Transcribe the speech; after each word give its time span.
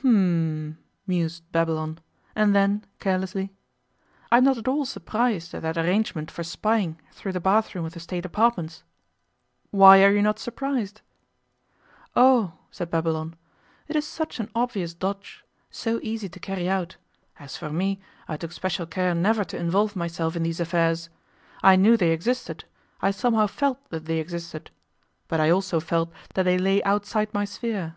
'H'm!' 0.00 0.78
mused 1.08 1.42
Babylon; 1.50 1.98
and 2.36 2.54
then, 2.54 2.84
carelessly, 3.00 3.50
'I 4.30 4.36
am 4.38 4.44
not 4.44 4.56
at 4.56 4.68
all 4.68 4.84
surprised 4.84 5.52
at 5.54 5.62
that 5.62 5.76
arrangement 5.76 6.30
for 6.30 6.44
spying 6.44 7.00
through 7.10 7.32
the 7.32 7.40
bathroom 7.40 7.84
of 7.84 7.94
the 7.94 7.98
State 7.98 8.24
apartments.' 8.24 8.84
'Why 9.72 10.04
are 10.04 10.12
you 10.12 10.22
not 10.22 10.38
surprised?' 10.38 11.00
'Oh!' 12.14 12.52
said 12.70 12.92
Babylon, 12.92 13.34
'it 13.88 13.96
is 13.96 14.06
such 14.06 14.38
an 14.38 14.48
obvious 14.54 14.94
dodge 14.94 15.44
so 15.68 15.98
easy 16.00 16.28
to 16.28 16.38
carry 16.38 16.68
out. 16.68 16.96
As 17.40 17.56
for 17.56 17.70
me, 17.70 17.98
I 18.28 18.36
took 18.36 18.52
special 18.52 18.86
care 18.86 19.16
never 19.16 19.42
to 19.42 19.58
involve 19.58 19.96
myself 19.96 20.36
in 20.36 20.44
these 20.44 20.60
affairs. 20.60 21.10
I 21.60 21.74
knew 21.74 21.96
they 21.96 22.12
existed; 22.12 22.64
I 23.02 23.10
somehow 23.10 23.48
felt 23.48 23.90
that 23.90 24.04
they 24.04 24.20
existed. 24.20 24.70
But 25.26 25.40
I 25.40 25.50
also 25.50 25.80
felt 25.80 26.12
that 26.34 26.44
they 26.44 26.56
lay 26.56 26.84
outside 26.84 27.34
my 27.34 27.44
sphere. 27.44 27.96